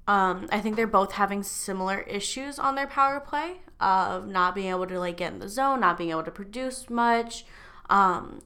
Um, 0.08 0.48
I 0.50 0.60
think 0.60 0.74
they're 0.74 0.86
both 0.86 1.12
having 1.12 1.42
similar 1.42 2.00
issues 2.00 2.58
on 2.58 2.74
their 2.74 2.86
power 2.86 3.20
play 3.20 3.58
of 3.78 4.26
not 4.26 4.54
being 4.54 4.70
able 4.70 4.86
to 4.86 4.98
like 4.98 5.18
get 5.18 5.34
in 5.34 5.38
the 5.38 5.48
zone, 5.48 5.80
not 5.80 5.98
being 5.98 6.10
able 6.10 6.22
to 6.22 6.30
produce 6.30 6.88
much. 6.88 7.44
Um, 7.90 8.40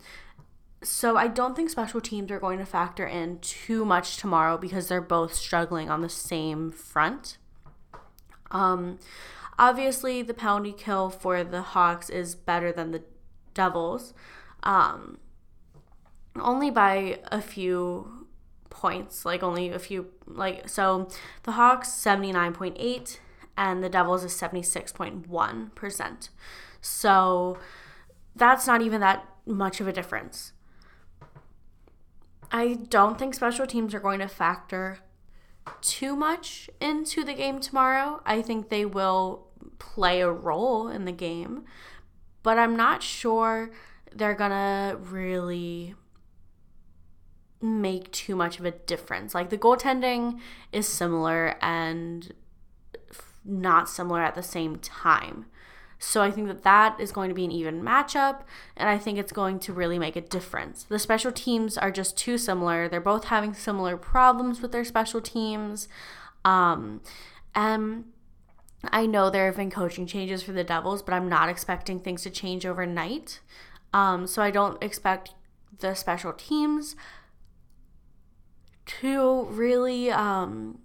so 0.82 1.16
I 1.16 1.28
don't 1.28 1.54
think 1.54 1.70
special 1.70 2.00
teams 2.00 2.32
are 2.32 2.40
going 2.40 2.58
to 2.58 2.66
factor 2.66 3.06
in 3.06 3.38
too 3.38 3.84
much 3.84 4.16
tomorrow 4.16 4.58
because 4.58 4.88
they're 4.88 5.00
both 5.00 5.32
struggling 5.32 5.88
on 5.88 6.02
the 6.02 6.08
same 6.08 6.72
front. 6.72 7.38
Um, 8.50 8.98
obviously, 9.60 10.22
the 10.22 10.34
penalty 10.34 10.72
kill 10.72 11.08
for 11.08 11.44
the 11.44 11.62
Hawks 11.62 12.10
is 12.10 12.34
better 12.34 12.72
than 12.72 12.90
the 12.90 13.04
Devils, 13.54 14.12
um, 14.64 15.18
only 16.40 16.70
by 16.70 17.20
a 17.30 17.40
few 17.40 18.21
points, 18.72 19.24
like 19.24 19.42
only 19.42 19.68
a 19.68 19.78
few, 19.78 20.06
like, 20.26 20.68
so 20.68 21.08
the 21.44 21.52
Hawks 21.52 21.90
79.8 21.90 23.18
and 23.56 23.84
the 23.84 23.88
Devils 23.88 24.24
is 24.24 24.32
76.1%. 24.32 26.28
So 26.80 27.58
that's 28.34 28.66
not 28.66 28.82
even 28.82 29.00
that 29.00 29.28
much 29.46 29.80
of 29.80 29.86
a 29.86 29.92
difference. 29.92 30.52
I 32.50 32.74
don't 32.88 33.18
think 33.18 33.34
special 33.34 33.66
teams 33.66 33.94
are 33.94 34.00
going 34.00 34.20
to 34.20 34.28
factor 34.28 34.98
too 35.80 36.16
much 36.16 36.68
into 36.80 37.24
the 37.24 37.34
game 37.34 37.60
tomorrow. 37.60 38.20
I 38.26 38.42
think 38.42 38.68
they 38.68 38.84
will 38.84 39.46
play 39.78 40.20
a 40.20 40.30
role 40.30 40.88
in 40.88 41.04
the 41.04 41.12
game, 41.12 41.64
but 42.42 42.58
I'm 42.58 42.74
not 42.76 43.02
sure 43.02 43.70
they're 44.14 44.34
going 44.34 44.50
to 44.50 44.98
really 44.98 45.94
make 47.62 48.10
too 48.10 48.34
much 48.34 48.58
of 48.58 48.64
a 48.64 48.72
difference. 48.72 49.34
Like 49.34 49.50
the 49.50 49.58
goaltending 49.58 50.40
is 50.72 50.88
similar 50.88 51.56
and 51.62 52.32
not 53.44 53.88
similar 53.88 54.22
at 54.22 54.34
the 54.34 54.42
same 54.42 54.76
time. 54.76 55.46
So 55.98 56.20
I 56.20 56.32
think 56.32 56.48
that 56.48 56.64
that 56.64 56.98
is 56.98 57.12
going 57.12 57.28
to 57.28 57.34
be 57.34 57.44
an 57.44 57.52
even 57.52 57.80
matchup, 57.80 58.40
and 58.76 58.88
I 58.88 58.98
think 58.98 59.18
it's 59.18 59.30
going 59.30 59.60
to 59.60 59.72
really 59.72 60.00
make 60.00 60.16
a 60.16 60.20
difference. 60.20 60.82
The 60.82 60.98
special 60.98 61.30
teams 61.30 61.78
are 61.78 61.92
just 61.92 62.18
too 62.18 62.38
similar. 62.38 62.88
They're 62.88 63.00
both 63.00 63.26
having 63.26 63.54
similar 63.54 63.96
problems 63.96 64.60
with 64.60 64.72
their 64.72 64.84
special 64.84 65.20
teams. 65.20 65.86
Um, 66.44 67.02
and 67.54 68.06
I 68.90 69.06
know 69.06 69.30
there 69.30 69.46
have 69.46 69.56
been 69.56 69.70
coaching 69.70 70.06
changes 70.06 70.42
for 70.42 70.50
the 70.50 70.64
Devils, 70.64 71.02
but 71.02 71.14
I'm 71.14 71.28
not 71.28 71.48
expecting 71.48 72.00
things 72.00 72.24
to 72.24 72.30
change 72.30 72.66
overnight. 72.66 73.38
Um, 73.94 74.26
so 74.26 74.42
I 74.42 74.50
don't 74.50 74.82
expect 74.82 75.34
the 75.78 75.94
special 75.94 76.32
teams 76.32 76.96
to 78.86 79.44
really 79.44 80.10
um, 80.10 80.78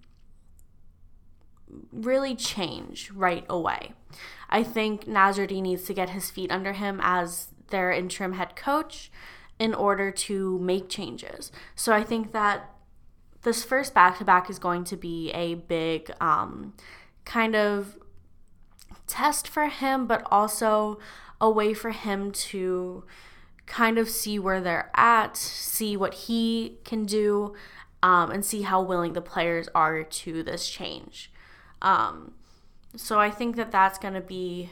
really 1.92 2.36
change 2.36 3.12
right 3.12 3.46
away. 3.50 3.94
I 4.50 4.64
think 4.64 5.06
Nasreddine 5.06 5.64
needs 5.64 5.84
to 5.84 5.94
get 5.94 6.12
his 6.12 6.30
feet 6.30 6.52
under 6.52 6.74
him 6.74 7.00
as 7.02 7.50
their 7.70 7.92
interim 7.92 8.34
head 8.34 8.56
coach 8.56 9.12
in 9.60 9.74
order 9.74 10.12
to 10.12 10.60
make 10.60 10.88
changes. 10.88 11.52
So 11.76 11.94
I 11.94 12.04
think 12.04 12.32
that 12.32 12.70
this 13.42 13.64
first 13.64 13.94
back 13.94 14.18
to 14.20 14.26
back 14.26 14.50
is 14.50 14.60
going 14.60 14.84
to 14.86 14.96
be 14.96 15.32
a 15.32 15.56
big 15.56 16.12
um, 16.22 16.74
kind 17.26 17.56
of 17.56 17.98
test 19.08 19.48
for 19.48 19.68
him, 19.68 20.08
but 20.08 20.26
also 20.32 21.00
a 21.40 21.50
way 21.50 21.74
for 21.74 21.92
him 21.92 22.32
to 22.32 23.04
kind 23.66 23.98
of 23.98 24.10
see 24.10 24.40
where 24.40 24.62
they're 24.62 24.90
at, 24.96 25.36
see 25.36 25.98
what 25.98 26.14
he 26.14 26.78
can 26.84 27.06
do, 27.06 27.54
um, 28.04 28.32
and 28.32 28.46
see 28.46 28.62
how 28.62 28.82
willing 28.82 29.14
the 29.14 29.22
players 29.22 29.68
are 29.74 30.04
to 30.04 30.44
this 30.44 30.70
change. 30.70 31.32
Um, 31.82 32.34
so 32.96 33.20
I 33.20 33.30
think 33.30 33.56
that 33.56 33.72
that's 33.72 33.98
going 33.98 34.14
to 34.14 34.22
be 34.22 34.72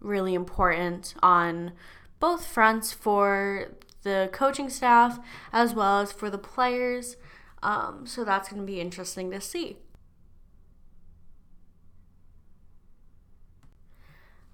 really 0.00 0.34
important 0.34 1.14
on 1.22 1.72
both 2.20 2.46
fronts 2.46 2.92
for 2.92 3.68
the 4.02 4.28
coaching 4.32 4.68
staff 4.68 5.18
as 5.52 5.74
well 5.74 6.00
as 6.00 6.12
for 6.12 6.30
the 6.30 6.38
players. 6.38 7.16
Um, 7.62 8.06
so 8.06 8.24
that's 8.24 8.48
going 8.48 8.60
to 8.60 8.66
be 8.66 8.80
interesting 8.80 9.30
to 9.30 9.40
see. 9.40 9.78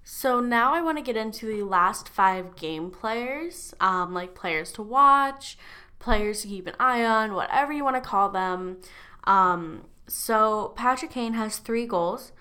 So 0.03 0.39
now 0.39 0.73
I 0.73 0.81
want 0.81 0.97
to 0.97 1.03
get 1.03 1.15
into 1.15 1.45
the 1.45 1.63
last 1.63 2.09
five 2.09 2.55
game 2.55 2.91
players, 2.91 3.73
um, 3.79 4.13
like 4.13 4.35
players 4.35 4.71
to 4.73 4.81
watch, 4.81 5.57
players 6.01 6.41
to 6.41 6.47
keep 6.47 6.67
an 6.67 6.75
eye 6.79 7.05
on, 7.05 7.33
whatever 7.33 7.71
you 7.71 7.83
want 7.83 7.95
to 7.95 8.01
call 8.01 8.29
them. 8.29 8.77
Um, 9.23 9.85
so 10.07 10.73
Patrick 10.75 11.11
Kane 11.11 11.33
has 11.33 11.57
three 11.57 11.85
goals. 11.85 12.31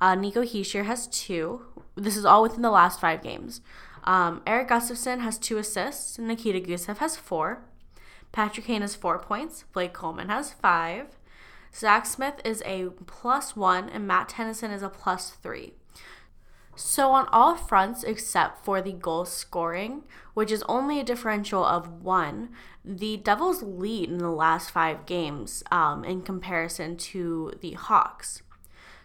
Uh, 0.00 0.14
Nico 0.14 0.42
Hischier 0.42 0.84
has 0.86 1.06
two. 1.06 1.62
This 1.94 2.16
is 2.16 2.24
all 2.24 2.42
within 2.42 2.62
the 2.62 2.70
last 2.70 3.00
five 3.00 3.22
games. 3.22 3.60
Um, 4.04 4.42
Erik 4.46 4.68
Gustafsson 4.68 5.20
has 5.20 5.38
two 5.38 5.58
assists. 5.58 6.18
Nikita 6.18 6.60
Gusev 6.60 6.98
has 6.98 7.16
four. 7.16 7.62
Patrick 8.32 8.66
Kane 8.66 8.80
has 8.80 8.94
four 8.94 9.18
points. 9.18 9.64
Blake 9.72 9.92
Coleman 9.92 10.28
has 10.28 10.52
five. 10.52 11.18
Zack 11.74 12.06
Smith 12.06 12.40
is 12.44 12.62
a 12.64 12.86
plus 13.06 13.54
one, 13.54 13.88
and 13.88 14.06
Matt 14.06 14.30
Tennyson 14.30 14.70
is 14.70 14.82
a 14.82 14.88
plus 14.88 15.30
three. 15.30 15.74
So, 16.76 17.10
on 17.10 17.26
all 17.30 17.56
fronts 17.56 18.04
except 18.04 18.64
for 18.64 18.80
the 18.80 18.92
goal 18.92 19.24
scoring, 19.24 20.04
which 20.34 20.50
is 20.50 20.64
only 20.68 20.98
a 20.98 21.04
differential 21.04 21.64
of 21.64 22.02
one, 22.02 22.50
the 22.84 23.18
Devils 23.18 23.62
lead 23.62 24.08
in 24.08 24.18
the 24.18 24.30
last 24.30 24.70
five 24.70 25.04
games 25.04 25.62
um, 25.70 26.04
in 26.04 26.22
comparison 26.22 26.96
to 26.96 27.52
the 27.60 27.72
Hawks. 27.72 28.42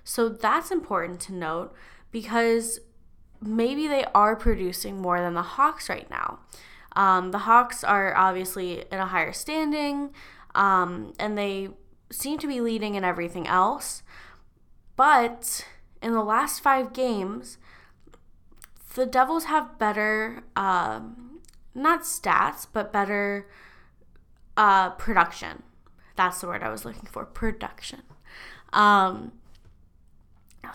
So, 0.04 0.30
that's 0.30 0.72
important 0.72 1.20
to 1.22 1.34
note 1.34 1.74
because 2.12 2.80
maybe 3.42 3.88
they 3.88 4.06
are 4.16 4.36
producing 4.36 5.02
more 5.02 5.20
than 5.20 5.34
the 5.34 5.42
Hawks 5.42 5.90
right 5.90 6.10
now. 6.10 6.40
Um, 6.96 7.32
the 7.32 7.40
Hawks 7.40 7.84
are 7.84 8.16
obviously 8.16 8.86
in 8.92 9.00
a 9.00 9.08
higher 9.08 9.34
standing 9.34 10.12
um, 10.56 11.14
and 11.20 11.38
they 11.38 11.70
seem 12.12 12.40
to 12.40 12.48
be 12.48 12.62
leading 12.62 12.96
in 12.96 13.04
everything 13.04 13.48
else. 13.48 14.02
But 14.96 15.66
in 16.06 16.14
the 16.14 16.24
last 16.24 16.62
five 16.62 16.94
games, 16.94 17.58
the 18.94 19.08
Devils 19.08 19.46
have 19.46 19.80
better, 19.80 20.44
um, 20.56 21.40
not 21.74 22.04
stats, 22.04 22.68
but 22.72 22.94
better 22.94 23.48
uh, 24.56 24.92
production. 24.92 25.64
That's 26.16 26.40
the 26.42 26.48
word 26.48 26.62
I 26.62 26.70
was 26.70 26.86
looking 26.86 27.10
for 27.12 27.26
production. 27.26 28.04
Um, 28.72 29.32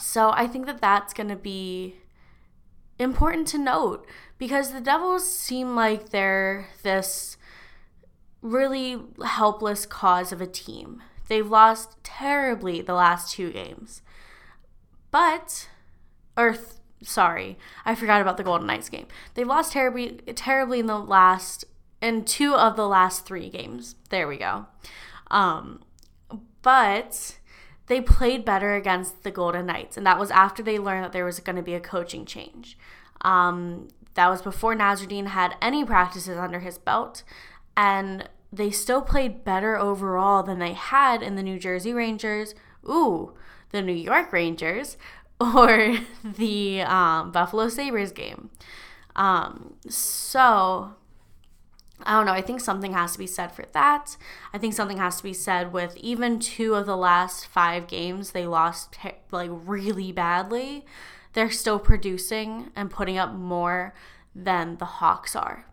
so 0.00 0.32
I 0.34 0.48
think 0.48 0.66
that 0.66 0.80
that's 0.80 1.14
going 1.14 1.28
to 1.28 1.36
be 1.36 1.94
important 2.98 3.46
to 3.48 3.58
note 3.58 4.04
because 4.36 4.72
the 4.72 4.80
Devils 4.80 5.32
seem 5.32 5.76
like 5.76 6.08
they're 6.08 6.66
this 6.82 7.36
really 8.42 8.98
helpless 9.24 9.86
cause 9.86 10.32
of 10.32 10.40
a 10.40 10.46
team. 10.48 11.04
They've 11.28 11.48
lost 11.48 12.02
terribly 12.02 12.82
the 12.82 12.94
last 12.94 13.30
two 13.30 13.52
games. 13.52 14.02
But, 15.10 15.68
or 16.36 16.56
sorry, 17.02 17.58
I 17.84 17.94
forgot 17.94 18.20
about 18.20 18.36
the 18.36 18.44
Golden 18.44 18.66
Knights 18.66 18.88
game. 18.88 19.06
They 19.34 19.44
lost 19.44 19.72
terribly, 19.72 20.20
terribly 20.34 20.80
in 20.80 20.86
the 20.86 20.98
last, 20.98 21.64
in 22.00 22.24
two 22.24 22.54
of 22.54 22.76
the 22.76 22.88
last 22.88 23.26
three 23.26 23.48
games. 23.48 23.96
There 24.10 24.28
we 24.28 24.38
go. 24.38 24.66
Um, 25.30 25.82
but 26.62 27.38
they 27.86 28.00
played 28.00 28.44
better 28.44 28.74
against 28.74 29.22
the 29.22 29.30
Golden 29.30 29.66
Knights, 29.66 29.96
and 29.96 30.06
that 30.06 30.18
was 30.18 30.30
after 30.30 30.62
they 30.62 30.78
learned 30.78 31.04
that 31.04 31.12
there 31.12 31.24
was 31.24 31.40
going 31.40 31.56
to 31.56 31.62
be 31.62 31.74
a 31.74 31.80
coaching 31.80 32.24
change. 32.24 32.78
Um, 33.22 33.88
that 34.14 34.28
was 34.28 34.42
before 34.42 34.74
Nasreddine 34.74 35.28
had 35.28 35.56
any 35.60 35.84
practices 35.84 36.38
under 36.38 36.60
his 36.60 36.78
belt, 36.78 37.22
and 37.76 38.28
they 38.52 38.70
still 38.70 39.02
played 39.02 39.44
better 39.44 39.76
overall 39.76 40.42
than 40.42 40.58
they 40.58 40.72
had 40.72 41.22
in 41.22 41.36
the 41.36 41.42
New 41.42 41.58
Jersey 41.58 41.92
Rangers. 41.92 42.54
Ooh, 42.88 43.34
the 43.70 43.82
New 43.82 43.92
York 43.92 44.32
Rangers, 44.32 44.96
or 45.40 45.98
the 46.22 46.82
um, 46.82 47.32
Buffalo 47.32 47.68
Sabres 47.68 48.12
game. 48.12 48.50
Um, 49.16 49.74
so, 49.88 50.94
I 52.02 52.12
don't 52.12 52.26
know. 52.26 52.32
I 52.32 52.42
think 52.42 52.60
something 52.60 52.92
has 52.92 53.12
to 53.12 53.18
be 53.18 53.26
said 53.26 53.52
for 53.52 53.64
that. 53.72 54.16
I 54.52 54.58
think 54.58 54.74
something 54.74 54.98
has 54.98 55.16
to 55.18 55.22
be 55.22 55.32
said 55.32 55.72
with 55.72 55.96
even 55.96 56.38
two 56.38 56.74
of 56.74 56.86
the 56.86 56.96
last 56.96 57.46
five 57.46 57.86
games 57.86 58.32
they 58.32 58.46
lost 58.46 58.96
like 59.30 59.50
really 59.50 60.12
badly. 60.12 60.84
They're 61.32 61.50
still 61.50 61.78
producing 61.78 62.70
and 62.74 62.90
putting 62.90 63.18
up 63.18 63.32
more 63.32 63.94
than 64.34 64.76
the 64.76 64.84
Hawks 64.84 65.36
are. 65.36 65.66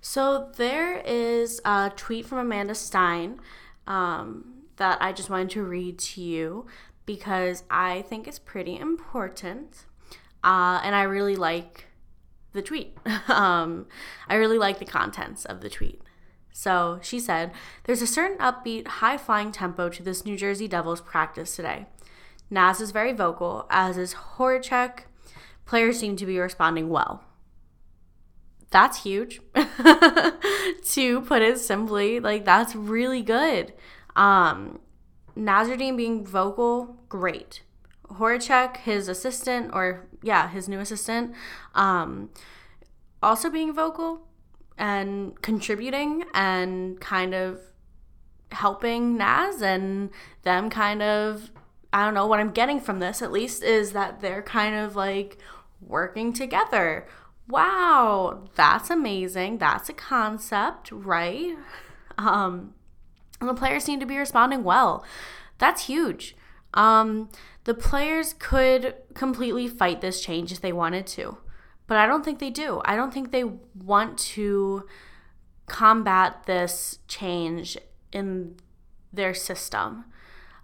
So 0.00 0.50
there 0.56 0.98
is 0.98 1.60
a 1.64 1.92
tweet 1.94 2.26
from 2.26 2.38
Amanda 2.38 2.74
Stein 2.74 3.40
um, 3.86 4.61
that 4.76 4.98
I 5.00 5.12
just 5.12 5.30
wanted 5.30 5.50
to 5.50 5.62
read 5.62 5.98
to 5.98 6.20
you 6.20 6.66
because 7.06 7.64
I 7.70 8.02
think 8.02 8.26
it's 8.26 8.38
pretty 8.38 8.76
important. 8.76 9.86
Uh, 10.44 10.80
and 10.82 10.94
I 10.94 11.02
really 11.02 11.36
like 11.36 11.86
the 12.52 12.62
tweet. 12.62 12.96
um, 13.28 13.86
I 14.28 14.34
really 14.34 14.58
like 14.58 14.78
the 14.78 14.84
contents 14.84 15.44
of 15.44 15.60
the 15.60 15.70
tweet. 15.70 16.00
So 16.52 16.98
she 17.02 17.18
said, 17.18 17.52
There's 17.84 18.02
a 18.02 18.06
certain 18.06 18.38
upbeat, 18.38 18.86
high 18.86 19.16
flying 19.16 19.52
tempo 19.52 19.88
to 19.88 20.02
this 20.02 20.24
New 20.24 20.36
Jersey 20.36 20.68
Devils 20.68 21.00
practice 21.00 21.56
today. 21.56 21.86
Naz 22.50 22.80
is 22.80 22.90
very 22.90 23.12
vocal, 23.12 23.66
as 23.70 23.96
is 23.96 24.14
Horachek. 24.14 25.04
Players 25.64 25.98
seem 25.98 26.16
to 26.16 26.26
be 26.26 26.38
responding 26.38 26.90
well. 26.90 27.24
That's 28.70 29.02
huge. 29.02 29.40
to 29.54 31.20
put 31.22 31.42
it 31.42 31.58
simply, 31.58 32.20
like 32.20 32.44
that's 32.44 32.74
really 32.74 33.22
good. 33.22 33.72
Um, 34.16 34.80
Nasreddine 35.36 35.96
being 35.96 36.24
vocal, 36.24 36.96
great. 37.08 37.62
Horachek, 38.08 38.78
his 38.78 39.08
assistant, 39.08 39.70
or 39.72 40.06
yeah, 40.22 40.48
his 40.48 40.68
new 40.68 40.80
assistant, 40.80 41.34
um, 41.74 42.30
also 43.22 43.48
being 43.48 43.72
vocal 43.72 44.26
and 44.76 45.40
contributing 45.42 46.24
and 46.34 47.00
kind 47.00 47.34
of 47.34 47.60
helping 48.50 49.16
Naz 49.16 49.62
and 49.62 50.10
them 50.42 50.68
kind 50.70 51.02
of 51.02 51.50
I 51.92 52.04
don't 52.04 52.14
know 52.14 52.26
what 52.26 52.40
I'm 52.40 52.52
getting 52.52 52.80
from 52.80 53.00
this 53.00 53.20
at 53.20 53.30
least 53.32 53.62
is 53.62 53.92
that 53.92 54.20
they're 54.20 54.42
kind 54.42 54.74
of 54.74 54.96
like 54.96 55.38
working 55.80 56.32
together. 56.32 57.06
Wow, 57.48 58.48
that's 58.54 58.88
amazing. 58.88 59.58
That's 59.58 59.88
a 59.88 59.94
concept, 59.94 60.90
right? 60.92 61.56
Um 62.18 62.74
and 63.42 63.48
the 63.48 63.58
players 63.58 63.82
seem 63.82 63.98
to 63.98 64.06
be 64.06 64.16
responding 64.16 64.62
well. 64.62 65.04
That's 65.58 65.86
huge. 65.86 66.36
Um, 66.74 67.28
the 67.64 67.74
players 67.74 68.34
could 68.38 68.94
completely 69.14 69.66
fight 69.66 70.00
this 70.00 70.20
change 70.20 70.52
if 70.52 70.60
they 70.60 70.72
wanted 70.72 71.08
to, 71.08 71.38
but 71.88 71.96
I 71.96 72.06
don't 72.06 72.24
think 72.24 72.38
they 72.38 72.50
do. 72.50 72.80
I 72.84 72.94
don't 72.94 73.12
think 73.12 73.32
they 73.32 73.44
want 73.44 74.16
to 74.18 74.86
combat 75.66 76.44
this 76.46 77.00
change 77.08 77.76
in 78.12 78.56
their 79.12 79.34
system. 79.34 80.04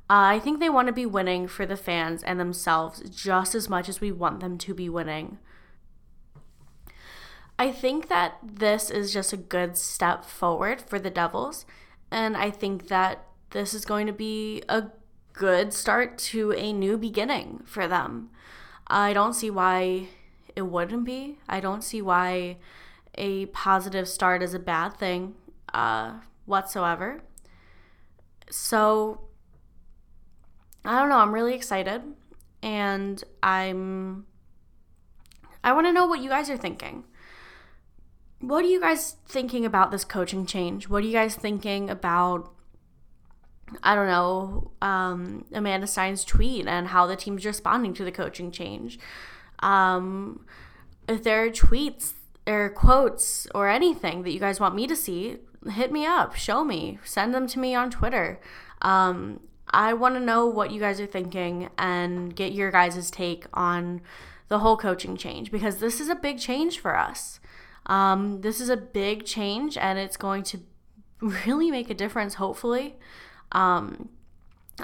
Uh, 0.08 0.38
I 0.38 0.38
think 0.38 0.60
they 0.60 0.70
want 0.70 0.86
to 0.86 0.92
be 0.92 1.04
winning 1.04 1.48
for 1.48 1.66
the 1.66 1.76
fans 1.76 2.22
and 2.22 2.38
themselves 2.38 3.02
just 3.10 3.56
as 3.56 3.68
much 3.68 3.88
as 3.88 4.00
we 4.00 4.12
want 4.12 4.38
them 4.38 4.56
to 4.58 4.72
be 4.72 4.88
winning. 4.88 5.38
I 7.58 7.72
think 7.72 8.08
that 8.08 8.38
this 8.40 8.88
is 8.88 9.12
just 9.12 9.32
a 9.32 9.36
good 9.36 9.76
step 9.76 10.24
forward 10.24 10.80
for 10.80 11.00
the 11.00 11.10
Devils. 11.10 11.66
And 12.10 12.36
I 12.36 12.50
think 12.50 12.88
that 12.88 13.26
this 13.50 13.74
is 13.74 13.84
going 13.84 14.06
to 14.06 14.12
be 14.12 14.62
a 14.68 14.84
good 15.32 15.72
start 15.72 16.18
to 16.18 16.52
a 16.52 16.72
new 16.72 16.98
beginning 16.98 17.62
for 17.64 17.86
them. 17.86 18.30
I 18.86 19.12
don't 19.12 19.34
see 19.34 19.50
why 19.50 20.08
it 20.56 20.62
wouldn't 20.62 21.04
be. 21.04 21.38
I 21.48 21.60
don't 21.60 21.82
see 21.84 22.02
why 22.02 22.56
a 23.14 23.46
positive 23.46 24.08
start 24.08 24.42
is 24.42 24.54
a 24.54 24.58
bad 24.58 24.96
thing 24.96 25.34
uh, 25.72 26.14
whatsoever. 26.46 27.22
So, 28.50 29.20
I 30.84 30.98
don't 30.98 31.08
know. 31.08 31.18
I'm 31.18 31.32
really 31.32 31.54
excited. 31.54 32.02
And 32.62 33.22
I'm. 33.42 34.26
I 35.62 35.72
want 35.72 35.86
to 35.86 35.92
know 35.92 36.06
what 36.06 36.20
you 36.20 36.28
guys 36.28 36.48
are 36.48 36.56
thinking 36.56 37.04
what 38.40 38.64
are 38.64 38.68
you 38.68 38.80
guys 38.80 39.16
thinking 39.26 39.64
about 39.64 39.90
this 39.90 40.04
coaching 40.04 40.46
change? 40.46 40.88
What 40.88 41.02
are 41.02 41.06
you 41.06 41.12
guys 41.12 41.34
thinking 41.34 41.90
about 41.90 42.52
I 43.82 43.94
don't 43.94 44.06
know, 44.06 44.70
um, 44.80 45.44
Amanda 45.52 45.86
Stein's 45.86 46.24
tweet 46.24 46.66
and 46.66 46.88
how 46.88 47.06
the 47.06 47.16
team's 47.16 47.44
responding 47.44 47.92
to 47.94 48.04
the 48.04 48.10
coaching 48.12 48.50
change. 48.50 48.98
Um, 49.58 50.46
if 51.06 51.22
there 51.22 51.44
are 51.44 51.50
tweets 51.50 52.14
or 52.46 52.70
quotes 52.70 53.46
or 53.54 53.68
anything 53.68 54.22
that 54.22 54.32
you 54.32 54.40
guys 54.40 54.58
want 54.58 54.74
me 54.74 54.86
to 54.86 54.96
see, 54.96 55.38
hit 55.70 55.92
me 55.92 56.06
up, 56.06 56.34
show 56.34 56.64
me, 56.64 56.98
send 57.04 57.34
them 57.34 57.46
to 57.48 57.58
me 57.58 57.74
on 57.74 57.90
Twitter. 57.90 58.40
Um, 58.80 59.40
I 59.70 59.92
want 59.92 60.14
to 60.14 60.20
know 60.20 60.46
what 60.46 60.70
you 60.70 60.80
guys 60.80 61.00
are 61.00 61.06
thinking 61.06 61.68
and 61.76 62.34
get 62.34 62.52
your 62.52 62.70
guys' 62.70 63.10
take 63.10 63.46
on 63.52 64.00
the 64.48 64.60
whole 64.60 64.78
coaching 64.78 65.16
change 65.16 65.50
because 65.50 65.76
this 65.76 66.00
is 66.00 66.08
a 66.08 66.14
big 66.14 66.38
change 66.38 66.78
for 66.78 66.96
us. 66.96 67.38
Um, 67.88 68.42
this 68.42 68.60
is 68.60 68.68
a 68.68 68.76
big 68.76 69.24
change 69.24 69.76
and 69.76 69.98
it's 69.98 70.16
going 70.16 70.42
to 70.44 70.60
really 71.20 71.70
make 71.70 71.90
a 71.90 71.94
difference, 71.94 72.34
hopefully. 72.34 72.96
Um, 73.52 74.10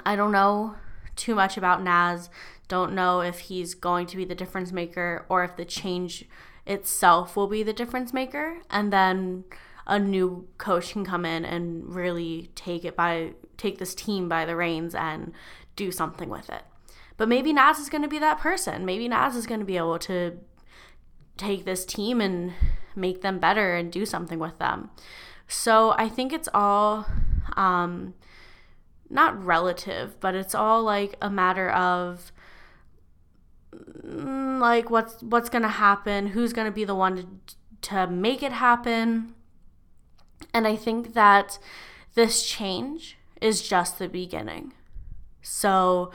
I 0.05 0.15
don't 0.15 0.31
know 0.31 0.75
too 1.15 1.35
much 1.35 1.57
about 1.57 1.83
Naz. 1.83 2.29
Don't 2.67 2.93
know 2.93 3.21
if 3.21 3.39
he's 3.39 3.73
going 3.75 4.07
to 4.07 4.17
be 4.17 4.25
the 4.25 4.35
difference 4.35 4.71
maker 4.71 5.25
or 5.29 5.43
if 5.43 5.55
the 5.55 5.65
change 5.65 6.25
itself 6.65 7.35
will 7.35 7.47
be 7.47 7.63
the 7.63 7.73
difference 7.73 8.11
maker. 8.11 8.57
And 8.69 8.91
then 8.91 9.45
a 9.87 9.99
new 9.99 10.47
coach 10.57 10.91
can 10.91 11.05
come 11.05 11.25
in 11.25 11.45
and 11.45 11.93
really 11.93 12.49
take 12.55 12.83
it 12.83 12.95
by 12.95 13.33
take 13.57 13.77
this 13.77 13.95
team 13.95 14.27
by 14.27 14.45
the 14.45 14.55
reins 14.55 14.95
and 14.95 15.31
do 15.75 15.91
something 15.91 16.29
with 16.29 16.49
it. 16.49 16.63
But 17.17 17.29
maybe 17.29 17.53
Naz 17.53 17.79
is 17.79 17.89
going 17.89 18.01
to 18.01 18.07
be 18.07 18.19
that 18.19 18.39
person. 18.39 18.85
Maybe 18.85 19.07
Naz 19.07 19.35
is 19.35 19.47
going 19.47 19.61
to 19.61 19.65
be 19.65 19.77
able 19.77 19.99
to 19.99 20.39
take 21.37 21.65
this 21.65 21.85
team 21.85 22.19
and 22.19 22.53
make 22.95 23.21
them 23.21 23.39
better 23.39 23.75
and 23.75 23.91
do 23.91 24.05
something 24.05 24.39
with 24.39 24.57
them. 24.59 24.89
So 25.47 25.93
I 25.97 26.09
think 26.09 26.33
it's 26.33 26.49
all 26.53 27.05
um, 27.55 28.13
not 29.09 29.43
relative, 29.43 30.19
but 30.19 30.35
it's 30.35 30.55
all 30.55 30.83
like 30.83 31.15
a 31.21 31.29
matter 31.29 31.69
of 31.69 32.31
mm, 33.73 34.59
like 34.59 34.89
what's 34.89 35.21
what's 35.21 35.49
gonna 35.49 35.67
happen, 35.67 36.27
who's 36.27 36.53
gonna 36.53 36.71
be 36.71 36.85
the 36.85 36.95
one 36.95 37.15
to 37.17 37.55
to 37.89 38.07
make 38.07 38.41
it 38.41 38.53
happen. 38.53 39.35
And 40.53 40.67
I 40.67 40.75
think 40.75 41.13
that 41.13 41.59
this 42.15 42.45
change 42.45 43.17
is 43.41 43.61
just 43.61 43.99
the 43.99 44.07
beginning. 44.07 44.73
So 45.41 46.11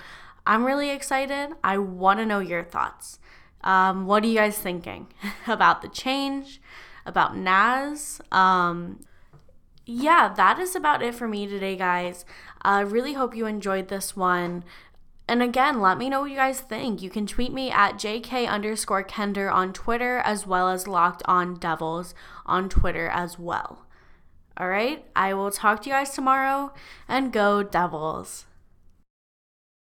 I'm 0.46 0.64
really 0.64 0.90
excited. 0.90 1.50
I 1.62 1.78
want 1.78 2.18
to 2.18 2.26
know 2.26 2.40
your 2.40 2.64
thoughts. 2.64 3.18
Um, 3.62 4.06
what 4.06 4.24
are 4.24 4.26
you 4.26 4.36
guys 4.36 4.58
thinking 4.58 5.08
about 5.46 5.82
the 5.82 5.88
change, 5.88 6.60
about 7.04 7.36
Naz? 7.36 8.20
Um, 8.32 9.04
yeah, 9.86 10.32
that 10.34 10.58
is 10.58 10.76
about 10.76 11.02
it 11.02 11.14
for 11.14 11.26
me 11.26 11.46
today, 11.46 11.76
guys. 11.76 12.24
I 12.62 12.80
really 12.80 13.14
hope 13.14 13.34
you 13.34 13.46
enjoyed 13.46 13.88
this 13.88 14.16
one. 14.16 14.64
And 15.26 15.42
again, 15.42 15.80
let 15.80 15.96
me 15.96 16.08
know 16.08 16.22
what 16.22 16.30
you 16.30 16.36
guys 16.36 16.60
think. 16.60 17.02
You 17.02 17.10
can 17.10 17.26
tweet 17.26 17.52
me 17.52 17.70
at 17.70 17.94
JK 17.94 18.48
underscore 18.48 19.04
Kender 19.04 19.52
on 19.52 19.72
Twitter 19.72 20.18
as 20.18 20.46
well 20.46 20.68
as 20.68 20.88
Locked 20.88 21.22
On 21.26 21.54
Devils 21.54 22.14
on 22.46 22.68
Twitter 22.68 23.08
as 23.08 23.38
well. 23.38 23.86
All 24.56 24.68
right, 24.68 25.04
I 25.14 25.32
will 25.34 25.50
talk 25.50 25.82
to 25.82 25.88
you 25.88 25.94
guys 25.94 26.10
tomorrow 26.10 26.72
and 27.08 27.32
go 27.32 27.62
Devils. 27.62 28.46